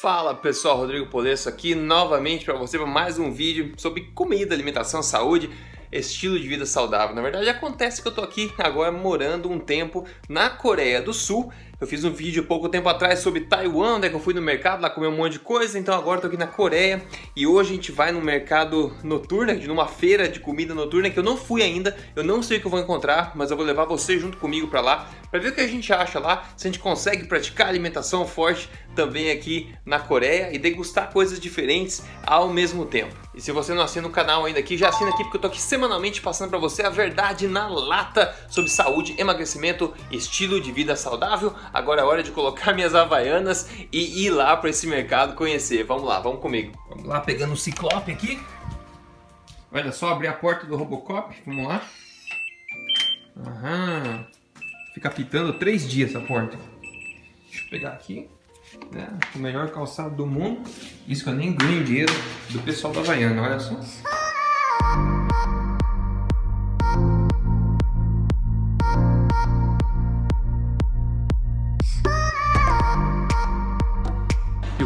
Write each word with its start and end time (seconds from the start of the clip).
Fala 0.00 0.32
pessoal, 0.32 0.76
Rodrigo 0.76 1.06
Polesso 1.06 1.48
aqui 1.48 1.74
novamente 1.74 2.44
para 2.44 2.54
você 2.54 2.78
para 2.78 2.86
mais 2.86 3.18
um 3.18 3.32
vídeo 3.32 3.72
sobre 3.76 4.02
comida, 4.14 4.54
alimentação, 4.54 5.02
saúde, 5.02 5.50
estilo 5.90 6.38
de 6.38 6.46
vida 6.46 6.64
saudável. 6.64 7.16
Na 7.16 7.20
verdade, 7.20 7.48
acontece 7.48 8.00
que 8.00 8.06
eu 8.06 8.14
tô 8.14 8.20
aqui 8.20 8.48
agora 8.58 8.92
morando 8.92 9.50
um 9.50 9.58
tempo 9.58 10.06
na 10.28 10.48
Coreia 10.50 11.02
do 11.02 11.12
Sul 11.12 11.52
eu 11.80 11.86
fiz 11.86 12.02
um 12.02 12.10
vídeo 12.10 12.42
pouco 12.44 12.68
tempo 12.68 12.88
atrás 12.88 13.20
sobre 13.20 13.42
Taiwan, 13.42 14.00
né, 14.00 14.08
que 14.08 14.14
eu 14.16 14.20
fui 14.20 14.34
no 14.34 14.42
mercado 14.42 14.82
lá 14.82 14.90
comer 14.90 15.06
um 15.06 15.16
monte 15.16 15.34
de 15.34 15.38
coisa, 15.38 15.78
então 15.78 15.94
agora 15.94 16.20
tô 16.20 16.26
aqui 16.26 16.36
na 16.36 16.46
Coreia 16.46 17.04
e 17.36 17.46
hoje 17.46 17.70
a 17.70 17.74
gente 17.74 17.92
vai 17.92 18.10
no 18.10 18.20
mercado 18.20 18.92
noturno, 19.04 19.54
numa 19.66 19.86
feira 19.86 20.28
de 20.28 20.40
comida 20.40 20.74
noturna 20.74 21.08
que 21.08 21.18
eu 21.18 21.22
não 21.22 21.36
fui 21.36 21.62
ainda, 21.62 21.96
eu 22.16 22.24
não 22.24 22.42
sei 22.42 22.58
o 22.58 22.60
que 22.60 22.66
eu 22.66 22.70
vou 22.70 22.80
encontrar, 22.80 23.32
mas 23.36 23.52
eu 23.52 23.56
vou 23.56 23.64
levar 23.64 23.84
você 23.84 24.18
junto 24.18 24.38
comigo 24.38 24.66
para 24.66 24.80
lá 24.80 25.08
para 25.30 25.40
ver 25.40 25.48
o 25.48 25.54
que 25.54 25.60
a 25.60 25.68
gente 25.68 25.92
acha 25.92 26.18
lá, 26.18 26.48
se 26.56 26.66
a 26.66 26.70
gente 26.70 26.80
consegue 26.80 27.26
praticar 27.26 27.68
alimentação 27.68 28.26
forte 28.26 28.68
também 28.94 29.30
aqui 29.30 29.72
na 29.84 30.00
Coreia 30.00 30.52
e 30.52 30.58
degustar 30.58 31.12
coisas 31.12 31.38
diferentes 31.38 32.02
ao 32.26 32.48
mesmo 32.48 32.84
tempo. 32.84 33.14
E 33.34 33.40
se 33.40 33.52
você 33.52 33.72
não 33.72 33.82
assina 33.82 34.08
o 34.08 34.10
canal 34.10 34.44
ainda 34.44 34.58
aqui, 34.58 34.76
já 34.76 34.88
assina 34.88 35.10
aqui 35.10 35.22
porque 35.22 35.36
eu 35.36 35.40
tô 35.40 35.46
aqui 35.46 35.60
semanalmente 35.60 36.20
passando 36.20 36.50
para 36.50 36.58
você 36.58 36.82
a 36.82 36.90
verdade 36.90 37.46
na 37.46 37.68
lata 37.68 38.34
sobre 38.48 38.70
saúde, 38.70 39.14
emagrecimento, 39.16 39.94
estilo 40.10 40.60
de 40.60 40.72
vida 40.72 40.96
saudável 40.96 41.54
agora 41.72 42.00
é 42.00 42.04
hora 42.04 42.22
de 42.22 42.30
colocar 42.30 42.72
minhas 42.74 42.94
havaianas 42.94 43.68
e 43.92 44.24
ir 44.24 44.30
lá 44.30 44.56
para 44.56 44.70
esse 44.70 44.86
mercado 44.86 45.34
conhecer. 45.34 45.84
Vamos 45.84 46.04
lá, 46.04 46.20
vamos 46.20 46.40
comigo. 46.40 46.72
Vamos 46.88 47.04
lá, 47.04 47.20
pegando 47.20 47.52
o 47.52 47.56
Ciclope 47.56 48.12
aqui. 48.12 48.40
Olha 49.70 49.92
só, 49.92 50.12
abrir 50.12 50.28
a 50.28 50.32
porta 50.32 50.66
do 50.66 50.76
Robocop, 50.76 51.34
vamos 51.46 51.66
lá. 51.66 51.82
Aham. 53.46 54.26
Fica 54.94 55.10
pitando 55.10 55.52
três 55.52 55.88
dias 55.88 56.10
essa 56.10 56.20
porta. 56.20 56.58
Deixa 56.80 57.64
eu 57.64 57.70
pegar 57.70 57.90
aqui. 57.90 58.28
Né? 58.90 59.08
O 59.34 59.38
melhor 59.38 59.70
calçado 59.70 60.14
do 60.14 60.26
mundo. 60.26 60.68
Isso 61.06 61.24
que 61.24 61.30
eu 61.30 61.34
nem 61.34 61.52
ganho 61.52 61.84
dinheiro 61.84 62.12
do 62.50 62.58
pessoal 62.60 62.92
da 62.92 63.00
Havaiana, 63.00 63.42
olha 63.42 63.60
só. 63.60 63.78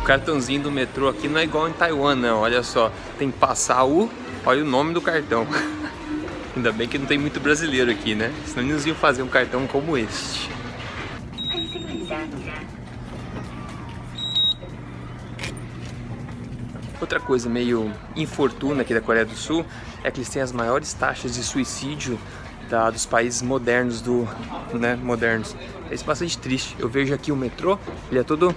Cartãozinho 0.03 0.63
do 0.63 0.71
metrô 0.71 1.09
aqui 1.09 1.29
não 1.29 1.39
é 1.39 1.45
igual 1.45 1.69
em 1.69 1.73
Taiwan, 1.73 2.17
não. 2.17 2.41
Olha 2.41 2.63
só, 2.63 2.93
tem 3.19 3.31
que 3.31 3.39
passar 3.39 3.85
o. 3.85 4.11
Olha 4.45 4.63
o 4.63 4.67
nome 4.67 4.93
do 4.93 5.01
cartão. 5.01 5.47
Ainda 6.55 6.73
bem 6.73 6.87
que 6.87 6.99
não 6.99 7.07
tem 7.07 7.19
muito 7.19 7.41
brasileiro 7.41 7.91
aqui, 7.91 8.15
né? 8.15 8.33
Senão 8.47 8.69
eles 8.69 8.85
iam 8.85 8.97
fazer 8.97 9.23
um 9.23 9.29
cartão 9.29 9.67
como 9.67 9.97
este. 9.97 10.51
Outra 17.01 17.19
coisa 17.19 17.49
meio 17.49 17.93
infortuna 18.15 18.83
aqui 18.83 18.95
da 18.95 19.01
Coreia 19.01 19.25
do 19.25 19.35
Sul 19.35 19.65
é 20.05 20.11
que 20.11 20.21
eles 20.21 20.29
têm 20.29 20.43
as 20.43 20.53
maiores 20.53 20.93
taxas 20.93 21.35
de 21.35 21.43
suicídio 21.43 22.19
da, 22.69 22.91
dos 22.91 23.07
países 23.07 23.43
modernos 23.43 24.01
do, 24.01 24.29
né, 24.73 24.95
modernos. 24.97 25.57
É 25.91 25.97
bastante 26.05 26.39
triste. 26.39 26.77
Eu 26.79 26.89
vejo 26.89 27.13
aqui 27.13 27.33
o 27.33 27.37
metrô, 27.37 27.79
ele 28.11 28.21
é 28.21 28.23
todo 28.23 28.55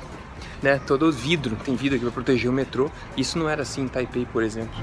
né, 0.65 0.81
todo 0.87 1.11
vidro, 1.11 1.55
tem 1.63 1.75
vidro 1.75 1.95
aqui 1.95 2.05
para 2.05 2.11
proteger 2.11 2.49
o 2.49 2.53
metrô. 2.53 2.89
Isso 3.15 3.37
não 3.37 3.47
era 3.47 3.61
assim 3.61 3.83
em 3.83 3.87
Taipei, 3.87 4.25
por 4.25 4.41
exemplo. 4.41 4.73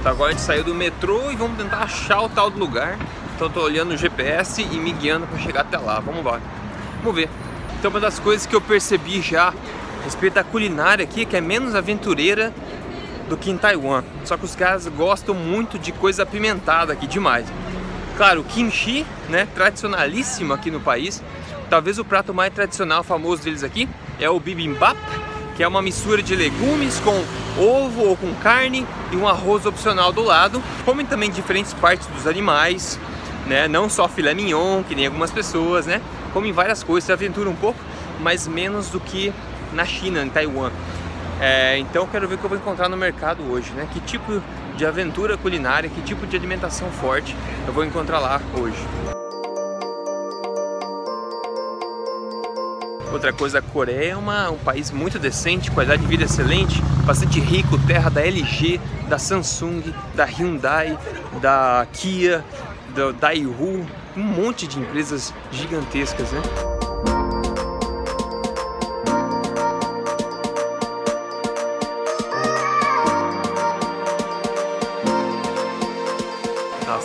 Então 0.00 0.10
agora 0.10 0.30
a 0.30 0.32
gente 0.32 0.40
saiu 0.40 0.64
do 0.64 0.74
metrô 0.74 1.30
e 1.30 1.36
vamos 1.36 1.58
tentar 1.58 1.82
achar 1.82 2.22
o 2.22 2.30
tal 2.30 2.48
do 2.48 2.58
lugar. 2.58 2.98
Então 3.34 3.46
estou 3.46 3.62
olhando 3.62 3.92
o 3.92 3.96
GPS 3.96 4.62
e 4.62 4.76
me 4.78 4.90
guiando 4.90 5.26
para 5.26 5.38
chegar 5.38 5.60
até 5.60 5.76
lá. 5.76 6.00
Vamos 6.00 6.24
lá. 6.24 6.40
Vamos 7.02 7.14
ver. 7.14 7.28
Então 7.78 7.90
uma 7.90 8.00
das 8.00 8.18
coisas 8.18 8.46
que 8.46 8.56
eu 8.56 8.60
percebi 8.62 9.20
já 9.20 9.48
a 9.48 10.04
respeito 10.04 10.32
da 10.32 10.42
culinária 10.42 11.04
aqui, 11.04 11.26
que 11.26 11.36
é 11.36 11.42
menos 11.42 11.74
aventureira 11.74 12.54
do 13.32 13.36
que 13.38 13.50
em 13.50 13.56
Taiwan. 13.56 14.04
Só 14.26 14.36
que 14.36 14.44
os 14.44 14.54
caras 14.54 14.86
gostam 14.88 15.34
muito 15.34 15.78
de 15.78 15.90
coisa 15.90 16.22
apimentada 16.22 16.92
aqui, 16.92 17.06
demais. 17.06 17.46
Claro, 18.14 18.42
o 18.42 18.44
kimchi, 18.44 19.06
né, 19.30 19.48
tradicionalíssimo 19.54 20.52
aqui 20.52 20.70
no 20.70 20.80
país. 20.80 21.22
Talvez 21.70 21.98
o 21.98 22.04
prato 22.04 22.34
mais 22.34 22.52
tradicional, 22.52 23.02
famoso 23.02 23.42
deles 23.42 23.64
aqui, 23.64 23.88
é 24.20 24.28
o 24.28 24.38
bibimbap, 24.38 24.98
que 25.56 25.62
é 25.62 25.68
uma 25.68 25.80
mistura 25.80 26.22
de 26.22 26.36
legumes 26.36 27.00
com 27.00 27.24
ovo 27.58 28.02
ou 28.02 28.16
com 28.18 28.34
carne 28.34 28.86
e 29.10 29.16
um 29.16 29.26
arroz 29.26 29.64
opcional 29.64 30.12
do 30.12 30.22
lado. 30.22 30.62
Comem 30.84 31.06
também 31.06 31.30
diferentes 31.30 31.72
partes 31.72 32.06
dos 32.08 32.26
animais, 32.26 33.00
né? 33.46 33.66
Não 33.66 33.88
só 33.88 34.08
filé 34.08 34.34
mignon, 34.34 34.82
que 34.82 34.94
nem 34.94 35.06
algumas 35.06 35.30
pessoas, 35.30 35.86
né? 35.86 36.02
Comem 36.34 36.52
várias 36.52 36.82
coisas, 36.82 37.06
se 37.06 37.12
aventura 37.12 37.48
um 37.48 37.56
pouco, 37.56 37.78
mas 38.20 38.46
menos 38.46 38.90
do 38.90 39.00
que 39.00 39.32
na 39.72 39.86
China, 39.86 40.22
em 40.22 40.28
Taiwan. 40.28 40.70
É, 41.44 41.76
então 41.76 42.06
quero 42.06 42.28
ver 42.28 42.36
o 42.36 42.38
que 42.38 42.44
eu 42.44 42.48
vou 42.48 42.56
encontrar 42.56 42.88
no 42.88 42.96
mercado 42.96 43.42
hoje, 43.50 43.72
né? 43.72 43.88
Que 43.92 43.98
tipo 43.98 44.40
de 44.76 44.86
aventura 44.86 45.36
culinária, 45.36 45.90
que 45.90 46.00
tipo 46.02 46.24
de 46.24 46.36
alimentação 46.36 46.88
forte 46.88 47.34
eu 47.66 47.72
vou 47.72 47.84
encontrar 47.84 48.20
lá 48.20 48.40
hoje. 48.56 48.78
Outra 53.12 53.32
coisa, 53.32 53.58
a 53.58 53.62
Coreia 53.62 54.12
é 54.12 54.16
uma, 54.16 54.50
um 54.50 54.56
país 54.56 54.92
muito 54.92 55.18
decente, 55.18 55.68
qualidade 55.72 56.02
de 56.02 56.08
vida 56.08 56.22
excelente, 56.22 56.80
bastante 57.04 57.40
rico, 57.40 57.76
terra 57.88 58.08
da 58.08 58.24
LG, 58.24 58.80
da 59.08 59.18
Samsung, 59.18 59.82
da 60.14 60.24
Hyundai, 60.24 60.96
da 61.40 61.84
Kia, 61.92 62.44
da 62.94 63.10
Daewoo, 63.10 63.84
um 64.16 64.22
monte 64.22 64.68
de 64.68 64.78
empresas 64.78 65.34
gigantescas, 65.50 66.30
né? 66.30 66.71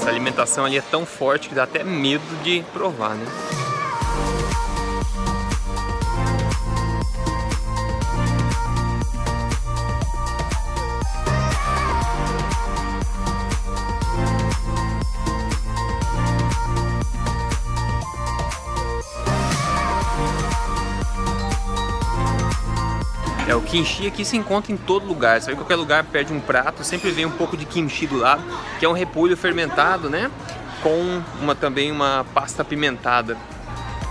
Nossa, 0.07 0.11
a 0.11 0.13
alimentação 0.13 0.63
ali 0.63 0.77
é 0.77 0.81
tão 0.81 1.05
forte 1.05 1.49
que 1.49 1.55
dá 1.55 1.63
até 1.63 1.83
medo 1.83 2.23
de 2.41 2.63
provar, 2.71 3.13
né? 3.13 3.25
É, 23.47 23.55
o 23.55 23.61
kimchi 23.61 24.07
aqui 24.07 24.25
se 24.25 24.35
encontra 24.35 24.73
em 24.73 24.77
todo 24.77 25.07
lugar. 25.07 25.41
Sabe 25.41 25.55
qualquer 25.55 25.77
lugar 25.77 26.03
perde 26.03 26.33
um 26.33 26.39
prato, 26.39 26.83
sempre 26.83 27.11
vem 27.11 27.25
um 27.25 27.31
pouco 27.31 27.55
de 27.55 27.65
kimchi 27.65 28.05
do 28.05 28.17
lado, 28.17 28.43
que 28.77 28.85
é 28.85 28.89
um 28.89 28.93
repolho 28.93 29.37
fermentado, 29.37 30.09
né? 30.09 30.29
Com 30.83 31.21
uma 31.41 31.55
também 31.55 31.89
uma 31.89 32.25
pasta 32.33 32.61
apimentada. 32.61 33.37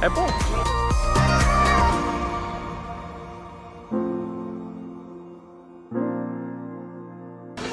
É 0.00 0.08
bom. 0.08 0.26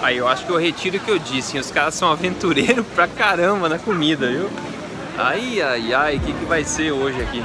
Aí 0.02 0.18
eu 0.18 0.28
acho 0.28 0.46
que 0.46 0.52
eu 0.52 0.58
retiro 0.58 0.98
o 0.98 1.00
que 1.00 1.10
eu 1.10 1.18
disse, 1.18 1.58
os 1.58 1.72
caras 1.72 1.94
são 1.94 2.12
aventureiros 2.12 2.86
pra 2.94 3.08
caramba 3.08 3.70
na 3.70 3.80
comida, 3.80 4.30
viu? 4.30 4.50
Ai, 5.18 5.62
ai, 5.62 5.94
ai, 5.94 6.18
o 6.18 6.20
que, 6.20 6.34
que 6.34 6.46
vai 6.46 6.66
ser 6.66 6.92
hoje 6.92 7.22
aqui? 7.22 7.42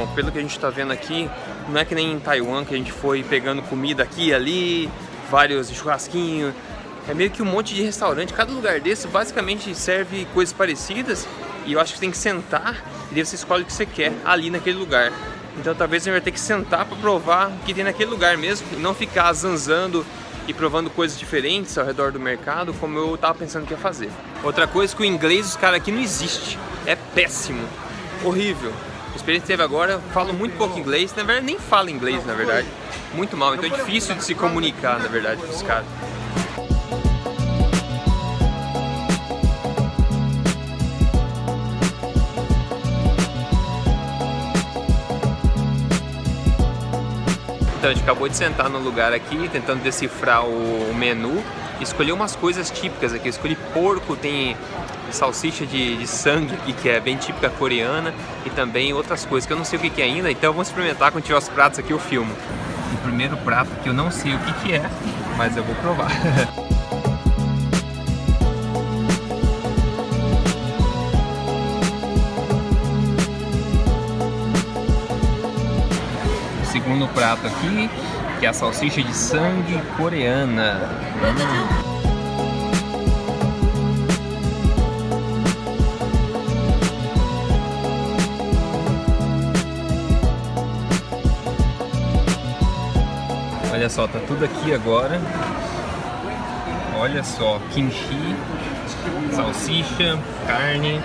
Então, 0.00 0.14
pelo 0.14 0.32
que 0.32 0.38
a 0.38 0.40
gente 0.40 0.56
está 0.56 0.70
vendo 0.70 0.92
aqui, 0.92 1.28
não 1.68 1.78
é 1.78 1.84
que 1.84 1.94
nem 1.94 2.12
em 2.12 2.18
Taiwan 2.18 2.64
que 2.64 2.72
a 2.72 2.76
gente 2.76 2.90
foi 2.90 3.22
pegando 3.22 3.60
comida 3.60 4.02
aqui 4.02 4.28
e 4.28 4.34
ali, 4.34 4.90
vários 5.30 5.70
churrasquinhos. 5.70 6.54
É 7.06 7.12
meio 7.12 7.30
que 7.30 7.42
um 7.42 7.44
monte 7.44 7.74
de 7.74 7.82
restaurante. 7.82 8.32
Cada 8.32 8.50
lugar 8.50 8.80
desse 8.80 9.06
basicamente 9.08 9.74
serve 9.74 10.26
coisas 10.32 10.54
parecidas 10.54 11.28
e 11.66 11.74
eu 11.74 11.80
acho 11.80 11.92
que 11.92 12.00
tem 12.00 12.10
que 12.10 12.16
sentar 12.16 12.82
e 13.10 13.14
daí 13.14 13.26
você 13.26 13.34
escolhe 13.34 13.62
o 13.62 13.66
que 13.66 13.72
você 13.74 13.84
quer 13.84 14.14
ali 14.24 14.48
naquele 14.48 14.78
lugar. 14.78 15.12
Então 15.58 15.74
talvez 15.74 16.02
você 16.02 16.10
vai 16.10 16.20
ter 16.22 16.30
que 16.30 16.40
sentar 16.40 16.86
para 16.86 16.96
provar 16.96 17.48
o 17.48 17.58
que 17.66 17.74
tem 17.74 17.84
naquele 17.84 18.10
lugar 18.10 18.38
mesmo 18.38 18.66
e 18.72 18.76
não 18.76 18.94
ficar 18.94 19.30
zanzando 19.34 20.06
e 20.48 20.54
provando 20.54 20.88
coisas 20.88 21.18
diferentes 21.18 21.76
ao 21.76 21.84
redor 21.84 22.10
do 22.10 22.18
mercado 22.18 22.72
como 22.80 22.98
eu 22.98 23.18
tava 23.18 23.34
pensando 23.34 23.66
que 23.66 23.74
ia 23.74 23.78
fazer. 23.78 24.10
Outra 24.42 24.66
coisa 24.66 24.96
que 24.96 25.02
o 25.02 25.04
inglês 25.04 25.44
dos 25.44 25.56
caras 25.56 25.78
aqui 25.78 25.92
não 25.92 26.00
existe. 26.00 26.58
É 26.86 26.96
péssimo. 26.96 27.68
Horrível. 28.24 28.72
A 29.12 29.16
experiência 29.16 29.42
que 29.42 29.52
teve 29.52 29.62
agora, 29.62 29.98
falo 30.12 30.32
muito 30.32 30.56
pouco 30.56 30.78
inglês, 30.78 31.14
na 31.14 31.22
verdade 31.22 31.46
nem 31.46 31.58
falo 31.58 31.90
inglês, 31.90 32.24
na 32.24 32.34
verdade. 32.34 32.66
Muito 33.12 33.36
mal, 33.36 33.54
então 33.54 33.66
é 33.66 33.70
difícil 33.70 34.14
de 34.14 34.24
se 34.24 34.34
comunicar, 34.34 34.98
na 34.98 35.08
verdade, 35.08 35.42
com 35.42 35.52
os 35.52 35.62
caras. 35.62 35.86
Então, 47.80 47.88
a 47.88 47.94
gente 47.94 48.02
acabou 48.02 48.28
de 48.28 48.36
sentar 48.36 48.68
no 48.68 48.78
lugar 48.78 49.14
aqui, 49.14 49.48
tentando 49.48 49.82
decifrar 49.82 50.44
o 50.44 50.94
menu. 50.94 51.42
Escolhi 51.80 52.12
umas 52.12 52.36
coisas 52.36 52.70
típicas 52.70 53.12
aqui. 53.12 53.28
escolhi 53.28 53.56
porco, 53.72 54.14
tem 54.16 54.56
salsicha 55.10 55.66
de, 55.66 55.96
de, 55.96 56.06
sangue 56.06 56.54
aqui, 56.54 56.72
que 56.72 56.88
é 56.88 57.00
bem 57.00 57.16
típica 57.16 57.50
coreana, 57.50 58.14
e 58.44 58.50
também 58.50 58.92
outras 58.92 59.24
coisas 59.24 59.46
que 59.46 59.52
eu 59.52 59.56
não 59.56 59.64
sei 59.64 59.78
o 59.78 59.82
que, 59.82 59.90
que 59.90 60.02
é 60.02 60.04
ainda, 60.04 60.30
então 60.30 60.52
vamos 60.52 60.68
experimentar 60.68 61.10
quando 61.10 61.24
tiver 61.24 61.38
os 61.38 61.48
pratos 61.48 61.78
aqui, 61.78 61.90
eu 61.90 61.98
filmo. 61.98 62.32
O 62.94 62.96
primeiro 62.98 63.36
prato 63.38 63.70
que 63.82 63.88
eu 63.88 63.94
não 63.94 64.10
sei 64.10 64.34
o 64.34 64.38
que, 64.38 64.52
que 64.62 64.72
é, 64.74 64.82
mas 65.36 65.56
eu 65.56 65.64
vou 65.64 65.74
provar. 65.76 66.10
segundo 76.70 77.06
prato 77.08 77.46
aqui, 77.46 77.90
que 78.40 78.46
é 78.46 78.48
a 78.48 78.54
salsicha 78.54 79.02
de 79.02 79.14
sangue 79.14 79.78
coreana. 79.98 80.80
Hum. 81.22 81.90
Olha 93.74 93.90
só, 93.90 94.08
tá 94.08 94.18
tudo 94.26 94.46
aqui 94.46 94.72
agora. 94.72 95.20
Olha 96.98 97.22
só, 97.22 97.60
kimchi, 97.74 98.36
salsicha, 99.32 100.18
carne, 100.46 100.98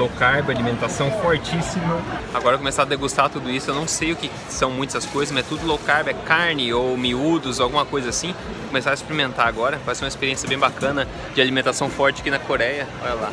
low 0.00 0.08
carb, 0.18 0.50
alimentação 0.50 1.10
fortíssima. 1.10 2.00
Agora 2.32 2.56
começar 2.56 2.82
a 2.82 2.86
degustar 2.86 3.28
tudo 3.28 3.50
isso, 3.50 3.70
eu 3.70 3.74
não 3.74 3.86
sei 3.86 4.12
o 4.12 4.16
que 4.16 4.30
são 4.48 4.70
muitas 4.70 5.04
coisas, 5.04 5.32
mas 5.32 5.44
é 5.44 5.48
tudo 5.48 5.66
low 5.66 5.78
carb, 5.78 6.08
é 6.08 6.14
carne 6.14 6.72
ou 6.72 6.96
miúdos, 6.96 7.60
alguma 7.60 7.84
coisa 7.84 8.08
assim. 8.08 8.32
Vou 8.32 8.68
começar 8.68 8.90
a 8.90 8.94
experimentar 8.94 9.46
agora, 9.46 9.78
vai 9.84 9.94
ser 9.94 10.04
uma 10.04 10.08
experiência 10.08 10.48
bem 10.48 10.58
bacana 10.58 11.06
de 11.34 11.40
alimentação 11.40 11.90
forte 11.90 12.20
aqui 12.20 12.30
na 12.30 12.38
Coreia. 12.38 12.88
Olha 13.02 13.14
lá. 13.14 13.32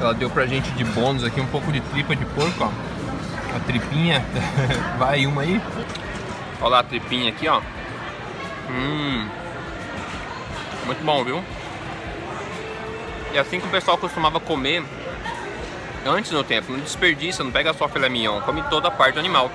Ela 0.00 0.14
deu 0.14 0.30
pra 0.30 0.46
gente 0.46 0.70
de 0.70 0.84
bônus 0.84 1.24
aqui 1.24 1.40
um 1.40 1.46
pouco 1.46 1.72
de 1.72 1.80
tripa 1.80 2.14
de 2.14 2.24
porco, 2.26 2.64
ó. 2.64 2.70
A 3.56 3.60
tripinha, 3.60 4.24
vai 4.96 5.26
uma 5.26 5.42
aí. 5.42 5.60
Olha 6.60 6.70
lá 6.70 6.78
a 6.80 6.84
tripinha 6.84 7.30
aqui, 7.30 7.48
ó. 7.48 7.60
Hum. 8.70 9.26
Muito 10.86 11.04
bom, 11.04 11.24
viu? 11.24 11.42
E 13.32 13.38
assim 13.38 13.58
que 13.58 13.66
o 13.66 13.70
pessoal 13.70 13.98
costumava 13.98 14.38
comer 14.38 14.84
antes 16.08 16.30
no 16.30 16.42
tempo. 16.42 16.72
Não 16.72 16.80
desperdiça, 16.80 17.44
não 17.44 17.50
pega 17.50 17.72
só 17.72 17.88
filé 17.88 18.08
mignon, 18.08 18.40
come 18.40 18.62
toda 18.62 18.88
a 18.88 18.90
parte 18.90 19.14
do 19.14 19.20
animal. 19.20 19.50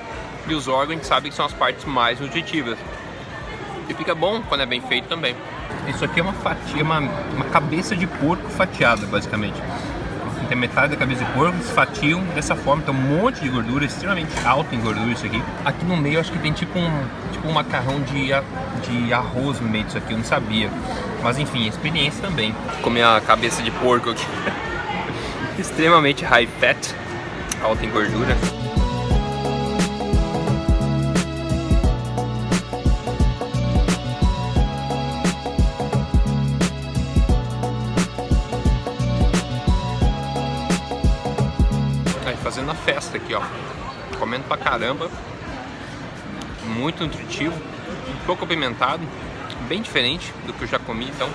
E 0.48 0.54
os 0.54 0.68
órgãos 0.68 0.90
a 0.90 0.94
gente 0.94 1.06
sabe 1.06 1.30
que 1.30 1.36
são 1.36 1.46
as 1.46 1.54
partes 1.54 1.86
mais 1.86 2.20
nutritivas. 2.20 2.78
E 3.88 3.94
fica 3.94 4.14
bom 4.14 4.42
quando 4.44 4.62
é 4.62 4.66
bem 4.66 4.82
feito 4.82 5.08
também. 5.08 5.36
Isso 5.88 6.06
aqui 6.06 6.20
é 6.20 6.24
uma 6.24 6.34
fatia, 6.34 6.84
uma, 6.84 7.00
uma 7.00 7.46
cabeça 7.46 7.96
de 7.96 8.08
porco 8.08 8.50
fatiada, 8.50 9.06
basicamente. 9.06 9.62
Tem 10.48 10.58
metade 10.58 10.92
da 10.92 10.98
cabeça 10.98 11.24
de 11.24 11.32
porco, 11.32 11.56
eles 11.56 11.72
fatiam 11.72 12.22
dessa 12.36 12.56
forma, 12.56 12.84
tem 12.84 12.94
um 12.94 12.98
monte 12.98 13.42
de 13.42 13.50
gordura, 13.50 13.86
extremamente 13.86 14.32
alto 14.46 14.76
em 14.76 14.80
gordura 14.80 15.12
isso 15.12 15.26
aqui. 15.26 15.42
Aqui 15.66 15.86
no 15.86 15.98
meio 15.98 16.20
acho 16.20 16.32
que 16.32 16.40
tem 16.40 16.52
tipo 16.52 16.78
um, 16.78 17.06
tipo 17.32 17.48
um 17.48 17.54
macarrão 17.54 18.02
de, 18.02 18.28
de 18.88 19.14
arroz 19.14 19.60
no 19.60 19.68
meio 19.68 19.86
disso 19.86 19.98
aqui, 19.98 20.12
eu 20.12 20.18
não 20.18 20.26
sabia. 20.26 20.70
Mas 21.24 21.40
enfim, 21.40 21.68
experiência 21.68 22.22
também. 22.22 22.54
Comer 22.82 23.04
a 23.04 23.22
cabeça 23.22 23.64
de 23.64 23.72
porco 23.72 24.12
aqui. 24.12 24.26
extremamente 25.60 26.24
high 26.24 26.48
fat, 26.60 26.78
alta 27.62 27.86
em 27.86 27.90
gordura. 27.90 28.36
Aí 42.26 42.38
fazendo 42.38 42.72
a 42.72 42.76
festa 42.76 43.18
aqui, 43.18 43.34
ó. 43.34 43.42
Comendo 44.20 44.44
pra 44.46 44.58
caramba. 44.58 45.10
Muito 46.66 47.04
nutritivo, 47.04 47.54
um 47.54 48.26
pouco 48.26 48.46
apimentado, 48.46 49.06
bem 49.68 49.82
diferente 49.82 50.34
do 50.46 50.54
que 50.54 50.64
eu 50.64 50.68
já 50.68 50.80
comi, 50.80 51.10
então 51.10 51.30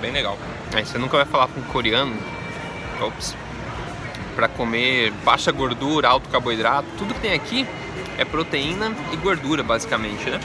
bem 0.00 0.10
legal. 0.10 0.36
Aí 0.74 0.84
você 0.84 0.98
nunca 0.98 1.18
vai 1.18 1.26
falar 1.26 1.48
com 1.48 1.60
um 1.60 1.64
coreano, 1.64 2.16
ops, 3.00 3.36
para 4.40 4.48
comer 4.48 5.12
baixa 5.22 5.52
gordura, 5.52 6.08
alto 6.08 6.30
carboidrato, 6.30 6.88
tudo 6.96 7.12
que 7.12 7.20
tem 7.20 7.34
aqui 7.34 7.66
é 8.16 8.24
proteína 8.24 8.90
e 9.12 9.16
gordura 9.16 9.62
basicamente, 9.62 10.30
né? 10.30 10.40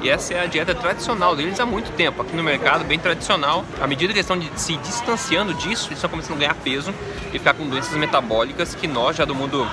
E 0.00 0.08
essa 0.08 0.34
é 0.34 0.44
a 0.44 0.46
dieta 0.46 0.72
tradicional 0.72 1.34
deles 1.34 1.58
há 1.58 1.66
muito 1.66 1.90
tempo, 1.96 2.22
aqui 2.22 2.36
no 2.36 2.44
mercado, 2.44 2.84
bem 2.84 2.96
tradicional. 2.96 3.64
À 3.80 3.88
medida 3.88 4.12
que 4.12 4.20
eles 4.20 4.30
estão 4.30 4.40
se 4.56 4.76
distanciando 4.76 5.52
disso, 5.52 5.88
eles 5.88 5.98
estão 5.98 6.08
começando 6.08 6.36
a 6.36 6.38
ganhar 6.38 6.54
peso 6.54 6.94
e 7.34 7.38
ficar 7.40 7.54
com 7.54 7.68
doenças 7.68 7.96
metabólicas 7.96 8.72
que 8.72 8.86
nós 8.86 9.16
já 9.16 9.24
do 9.24 9.34
mundo 9.34 9.66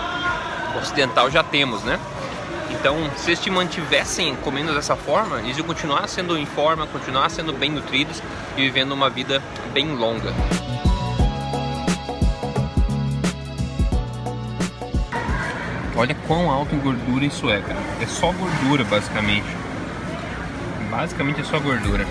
ocidental 0.81 1.29
já 1.29 1.43
temos, 1.43 1.83
né? 1.83 1.99
Então, 2.71 2.97
se 3.15 3.29
eles 3.29 3.39
te 3.39 3.51
mantivessem 3.51 4.35
comendo 4.37 4.73
dessa 4.73 4.95
forma, 4.95 5.39
eles 5.41 5.55
iam 5.55 5.67
continuar 5.67 6.09
sendo 6.09 6.35
em 6.35 6.47
forma, 6.47 6.87
continuar 6.87 7.29
sendo 7.29 7.53
bem 7.53 7.69
nutridos 7.69 8.23
e 8.57 8.61
vivendo 8.61 8.91
uma 8.93 9.07
vida 9.07 9.39
bem 9.71 9.93
longa. 9.93 10.33
Olha 15.97 16.15
quão 16.27 16.51
alto 16.51 16.75
em 16.75 16.79
gordura 16.79 17.25
isso 17.25 17.49
é, 17.49 17.59
cara. 17.59 17.79
É 17.99 18.05
só 18.05 18.31
gordura, 18.31 18.83
basicamente. 18.83 19.47
Basicamente 20.91 21.41
é 21.41 21.43
só 21.43 21.59
gordura. 21.59 22.05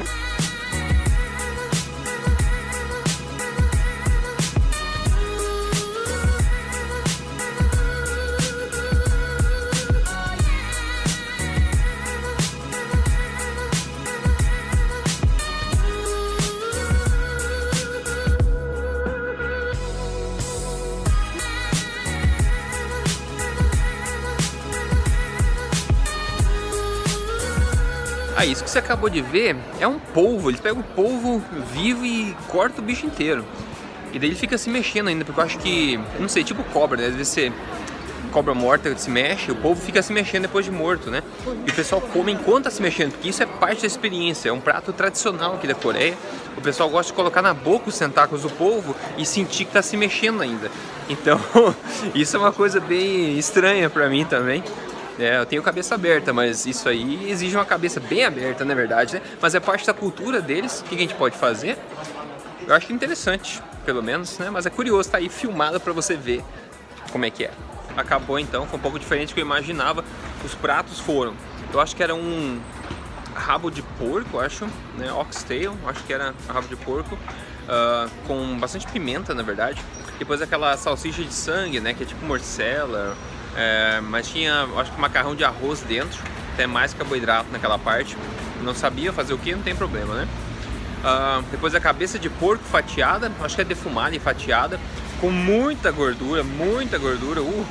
Ah, 28.36 28.44
isso 28.44 28.62
que 28.62 28.68
você 28.68 28.78
acabou 28.78 29.08
de 29.08 29.22
ver 29.22 29.56
é 29.80 29.88
um 29.88 29.98
polvo. 29.98 30.50
Eles 30.50 30.60
pegam 30.60 30.80
o 30.80 30.84
polvo 30.84 31.42
vivo 31.72 32.04
e 32.04 32.36
cortam 32.48 32.84
o 32.84 32.86
bicho 32.86 33.06
inteiro. 33.06 33.42
E 34.12 34.18
daí 34.18 34.28
ele 34.28 34.36
fica 34.36 34.58
se 34.58 34.68
mexendo 34.68 35.08
ainda, 35.08 35.24
porque 35.24 35.40
eu 35.40 35.44
acho 35.44 35.58
que, 35.58 35.98
não 36.20 36.28
sei, 36.28 36.44
tipo 36.44 36.62
cobra, 36.64 37.00
né? 37.00 37.06
Às 37.06 37.14
vezes 37.14 37.28
você 37.28 37.52
cobra 38.36 38.52
morta 38.54 38.94
se 38.98 39.08
mexe, 39.08 39.50
o 39.50 39.56
povo 39.56 39.80
fica 39.80 40.02
se 40.02 40.12
mexendo 40.12 40.42
depois 40.42 40.66
de 40.66 40.70
morto, 40.70 41.10
né? 41.10 41.22
E 41.66 41.70
o 41.70 41.74
pessoal 41.74 42.02
come 42.02 42.32
enquanto 42.32 42.64
tá 42.64 42.70
se 42.70 42.82
mexendo, 42.82 43.12
porque 43.12 43.30
isso 43.30 43.42
é 43.42 43.46
parte 43.46 43.80
da 43.80 43.86
experiência, 43.86 44.50
é 44.50 44.52
um 44.52 44.60
prato 44.60 44.92
tradicional 44.92 45.54
aqui 45.54 45.66
da 45.66 45.74
Coreia. 45.74 46.14
O 46.58 46.60
pessoal 46.60 46.90
gosta 46.90 47.12
de 47.12 47.16
colocar 47.16 47.40
na 47.40 47.54
boca 47.54 47.88
os 47.88 47.98
tentáculos 47.98 48.42
do 48.42 48.50
polvo 48.50 48.94
e 49.16 49.24
sentir 49.24 49.64
que 49.64 49.72
tá 49.72 49.80
se 49.80 49.96
mexendo 49.96 50.42
ainda. 50.42 50.70
Então, 51.08 51.40
isso 52.14 52.36
é 52.36 52.40
uma 52.40 52.52
coisa 52.52 52.78
bem 52.78 53.38
estranha 53.38 53.88
para 53.88 54.06
mim 54.10 54.26
também. 54.26 54.62
É, 55.18 55.38
eu 55.38 55.46
tenho 55.46 55.62
cabeça 55.62 55.94
aberta, 55.94 56.32
mas 56.32 56.66
isso 56.66 56.88
aí 56.88 57.30
exige 57.30 57.56
uma 57.56 57.64
cabeça 57.64 57.98
bem 57.98 58.24
aberta, 58.24 58.64
na 58.64 58.74
verdade, 58.74 59.14
né? 59.14 59.22
Mas 59.40 59.54
é 59.54 59.60
parte 59.60 59.86
da 59.86 59.94
cultura 59.94 60.42
deles. 60.42 60.80
O 60.80 60.84
que 60.84 60.94
a 60.94 60.98
gente 60.98 61.14
pode 61.14 61.36
fazer? 61.36 61.78
Eu 62.66 62.74
acho 62.74 62.92
interessante, 62.92 63.62
pelo 63.84 64.02
menos, 64.02 64.38
né? 64.38 64.50
Mas 64.50 64.66
é 64.66 64.70
curioso, 64.70 65.10
tá 65.10 65.18
aí 65.18 65.28
filmado 65.28 65.80
para 65.80 65.92
você 65.92 66.14
ver 66.16 66.44
como 67.10 67.24
é 67.24 67.30
que 67.30 67.44
é. 67.44 67.50
Acabou 67.96 68.38
então, 68.38 68.66
foi 68.66 68.78
um 68.78 68.82
pouco 68.82 68.98
diferente 68.98 69.28
do 69.30 69.34
que 69.34 69.40
eu 69.40 69.44
imaginava. 69.44 70.04
Os 70.44 70.54
pratos 70.54 71.00
foram, 71.00 71.34
eu 71.72 71.80
acho 71.80 71.96
que 71.96 72.02
era 72.02 72.14
um 72.14 72.60
rabo 73.34 73.70
de 73.70 73.82
porco, 73.82 74.38
acho, 74.38 74.66
né? 74.98 75.12
Oxtail, 75.12 75.74
acho 75.86 76.02
que 76.04 76.12
era 76.12 76.34
rabo 76.48 76.68
de 76.68 76.76
porco, 76.76 77.14
uh, 77.14 78.10
com 78.26 78.58
bastante 78.58 78.86
pimenta, 78.88 79.34
na 79.34 79.42
verdade. 79.42 79.80
Depois 80.18 80.42
aquela 80.42 80.76
salsicha 80.76 81.22
de 81.22 81.32
sangue, 81.32 81.80
né? 81.80 81.94
Que 81.94 82.02
é 82.02 82.06
tipo 82.06 82.24
morcela, 82.24 83.16
é, 83.56 84.00
mas 84.02 84.28
tinha, 84.28 84.68
acho 84.76 84.92
que 84.92 85.00
macarrão 85.00 85.34
de 85.34 85.44
arroz 85.44 85.80
dentro, 85.80 86.22
até 86.52 86.66
mais 86.66 86.92
carboidrato 86.92 87.50
naquela 87.50 87.78
parte. 87.78 88.16
Não 88.62 88.74
sabia 88.74 89.12
fazer 89.12 89.34
o 89.34 89.38
que, 89.38 89.54
não 89.54 89.62
tem 89.62 89.74
problema, 89.74 90.14
né? 90.14 90.28
Uh, 91.02 91.42
depois 91.50 91.74
a 91.74 91.80
cabeça 91.80 92.18
de 92.18 92.28
porco 92.28 92.64
fatiada, 92.64 93.30
acho 93.40 93.54
que 93.54 93.60
é 93.62 93.64
defumada 93.64 94.16
e 94.16 94.18
fatiada, 94.18 94.80
com 95.20 95.30
muita 95.30 95.90
gordura, 95.90 96.42
muita 96.42 96.98
gordura. 96.98 97.42
Uh. 97.42 97.66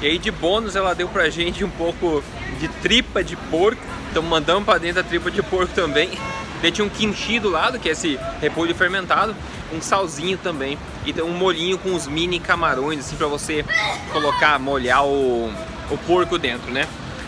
E 0.00 0.06
aí 0.06 0.18
de 0.18 0.30
bônus 0.30 0.76
ela 0.76 0.94
deu 0.94 1.08
pra 1.08 1.28
gente 1.28 1.64
um 1.64 1.70
pouco 1.70 2.22
de 2.60 2.68
tripa 2.68 3.22
de 3.22 3.36
porco, 3.36 3.82
então 4.10 4.22
mandamos 4.22 4.64
pra 4.64 4.78
dentro 4.78 5.00
a 5.00 5.04
tripa 5.04 5.30
de 5.30 5.42
porco 5.42 5.72
também. 5.74 6.18
Daí 6.62 6.72
tinha 6.72 6.84
um 6.84 6.88
kimchi 6.88 7.38
do 7.38 7.48
lado, 7.48 7.78
que 7.78 7.88
é 7.88 7.92
esse 7.92 8.18
repolho 8.40 8.74
fermentado, 8.74 9.34
um 9.72 9.80
salzinho 9.80 10.38
também 10.38 10.78
e 11.04 11.22
um 11.22 11.30
molhinho 11.30 11.78
com 11.78 11.94
os 11.94 12.06
mini 12.06 12.40
camarões 12.40 13.00
assim 13.00 13.16
para 13.16 13.26
você 13.26 13.64
colocar, 14.12 14.58
molhar 14.58 15.04
o, 15.04 15.52
o 15.90 15.98
porco 16.06 16.38
dentro, 16.38 16.70
né? 16.72 16.86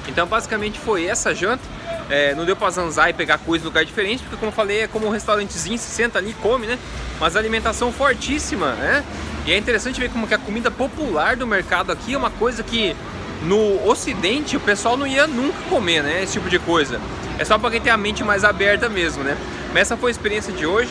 Então 0.09 0.27
basicamente 0.27 0.79
foi 0.79 1.07
essa 1.07 1.35
janta. 1.35 1.63
É, 2.09 2.35
não 2.35 2.45
deu 2.45 2.57
pra 2.57 2.71
zanzar 2.71 3.09
e 3.09 3.13
pegar 3.13 3.39
coisa 3.39 3.65
em 3.65 3.69
lugar 3.69 3.85
diferente, 3.85 4.23
porque 4.25 4.37
como 4.37 4.49
eu 4.49 4.55
falei, 4.55 4.81
é 4.81 4.89
como 4.89 5.07
um 5.07 5.11
restaurantezinho, 5.11 5.79
se 5.79 5.91
senta 5.91 6.19
ali 6.19 6.31
e 6.31 6.35
come, 6.35 6.67
né? 6.67 6.77
Mas 7.21 7.37
alimentação 7.37 7.93
fortíssima, 7.93 8.73
né? 8.73 9.05
E 9.47 9.53
é 9.53 9.57
interessante 9.57 10.01
ver 10.01 10.11
como 10.11 10.27
que 10.27 10.35
a 10.35 10.39
comida 10.39 10.71
popular 10.71 11.37
do 11.37 11.47
mercado 11.47 11.93
aqui 11.93 12.15
é 12.15 12.19
uma 12.19 12.31
coisa 12.31 12.65
que 12.65 12.97
no 13.43 13.89
ocidente 13.89 14.57
o 14.57 14.61
pessoal 14.61 14.97
não 14.97 15.07
ia 15.07 15.27
nunca 15.27 15.59
comer, 15.69 16.03
né? 16.03 16.23
Esse 16.23 16.35
tipo 16.35 16.51
de 16.51 16.59
coisa. 16.59 17.01
É 17.39 17.45
só 17.45 17.57
pra 17.57 17.71
quem 17.71 17.81
tem 17.81 17.93
a 17.93 17.97
mente 17.97 18.25
mais 18.25 18.45
aberta 18.45 18.89
mesmo, 18.89 19.23
né? 19.23 19.37
Mas 19.69 19.83
essa 19.83 19.97
foi 19.97 20.11
a 20.11 20.13
experiência 20.13 20.53
de 20.53 20.67
hoje. 20.67 20.91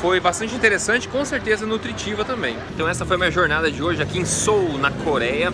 Foi 0.00 0.20
bastante 0.20 0.54
interessante, 0.54 1.08
com 1.08 1.24
certeza 1.24 1.66
nutritiva 1.66 2.24
também. 2.24 2.56
Então 2.74 2.88
essa 2.88 3.04
foi 3.04 3.16
a 3.16 3.18
minha 3.18 3.30
jornada 3.30 3.70
de 3.70 3.82
hoje 3.82 4.02
aqui 4.02 4.18
em 4.18 4.24
Seoul, 4.24 4.78
na 4.78 4.90
Coreia. 4.90 5.52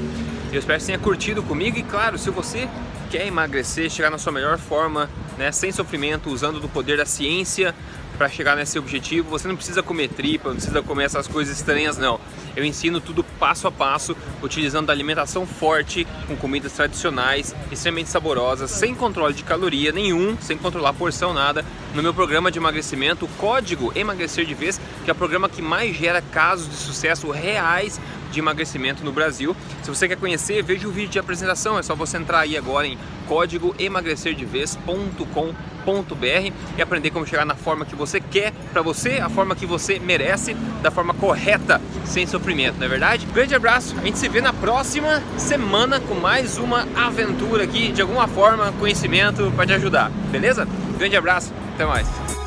Eu 0.52 0.58
espero 0.58 0.78
que 0.78 0.86
tenha 0.86 0.98
curtido 0.98 1.42
comigo 1.42 1.78
e 1.78 1.82
claro, 1.82 2.18
se 2.18 2.28
você 2.28 2.68
quer 3.10 3.26
emagrecer, 3.26 3.88
chegar 3.88 4.10
na 4.10 4.18
sua 4.18 4.32
melhor 4.32 4.58
forma, 4.58 5.08
né, 5.38 5.52
sem 5.52 5.70
sofrimento, 5.70 6.28
usando 6.28 6.60
do 6.60 6.68
poder 6.68 6.96
da 6.96 7.06
ciência 7.06 7.74
para 8.18 8.28
chegar 8.28 8.56
nesse 8.56 8.78
objetivo, 8.78 9.30
você 9.30 9.46
não 9.48 9.56
precisa 9.56 9.82
comer 9.82 10.08
tripa, 10.08 10.48
não 10.48 10.56
precisa 10.56 10.82
comer 10.82 11.04
essas 11.04 11.26
coisas 11.26 11.56
estranhas 11.56 11.96
não. 11.96 12.20
Eu 12.56 12.64
ensino 12.64 13.00
tudo 13.00 13.24
passo 13.38 13.66
a 13.66 13.72
passo, 13.72 14.16
utilizando 14.42 14.90
alimentação 14.90 15.46
forte, 15.46 16.06
com 16.26 16.36
comidas 16.36 16.72
tradicionais, 16.72 17.54
extremamente 17.70 18.10
saborosas, 18.10 18.70
sem 18.70 18.94
controle 18.94 19.34
de 19.34 19.42
caloria 19.42 19.92
nenhum, 19.92 20.36
sem 20.40 20.56
controlar 20.56 20.92
porção 20.92 21.32
nada, 21.32 21.64
no 21.94 22.02
meu 22.02 22.14
programa 22.14 22.50
de 22.50 22.58
emagrecimento, 22.58 23.26
o 23.26 23.28
Código 23.28 23.92
Emagrecer 23.94 24.44
de 24.44 24.54
Vez, 24.54 24.80
que 25.04 25.10
é 25.10 25.12
o 25.12 25.16
programa 25.16 25.48
que 25.48 25.60
mais 25.60 25.96
gera 25.96 26.22
casos 26.22 26.68
de 26.68 26.76
sucesso 26.76 27.30
reais 27.30 28.00
de 28.32 28.40
emagrecimento 28.40 29.04
no 29.04 29.12
Brasil. 29.12 29.54
Se 29.82 29.90
você 29.90 30.08
quer 30.08 30.16
conhecer, 30.16 30.62
veja 30.62 30.88
o 30.88 30.90
vídeo 30.90 31.10
de 31.10 31.18
apresentação, 31.18 31.78
é 31.78 31.82
só 31.82 31.94
você 31.94 32.16
entrar 32.16 32.40
aí 32.40 32.56
agora 32.56 32.86
em 32.86 32.98
código 33.28 33.74
emagrecerdevez.com.br 33.78 36.52
e 36.76 36.82
aprender 36.82 37.10
como 37.10 37.26
chegar 37.26 37.44
na 37.44 37.54
forma 37.54 37.84
que 37.84 37.94
você 37.94 38.20
quer 38.20 38.52
para 38.72 38.82
você, 38.82 39.18
a 39.18 39.28
forma 39.28 39.54
que 39.54 39.66
você 39.66 39.98
merece, 39.98 40.54
da 40.82 40.90
forma 40.90 41.14
correta, 41.14 41.80
sem 42.04 42.26
sofrimento, 42.26 42.78
não 42.78 42.86
é 42.86 42.88
verdade? 42.88 43.26
Grande 43.32 43.54
abraço, 43.54 43.94
a 43.98 44.04
gente 44.04 44.18
se 44.18 44.28
vê 44.28 44.40
na 44.40 44.52
próxima 44.52 45.22
semana 45.36 46.00
com 46.00 46.14
mais 46.14 46.58
uma 46.58 46.86
aventura 46.94 47.64
aqui, 47.64 47.92
de 47.92 48.02
alguma 48.02 48.26
forma, 48.26 48.72
conhecimento 48.78 49.52
para 49.54 49.66
te 49.66 49.72
ajudar, 49.74 50.10
beleza? 50.30 50.66
Grande 50.98 51.16
abraço, 51.16 51.52
até 51.74 51.84
mais. 51.84 52.41